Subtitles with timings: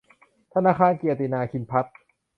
[0.53, 1.89] ธนาคารเกียรตินาคินภัทร